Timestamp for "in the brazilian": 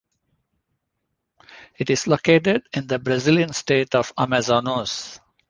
2.73-3.53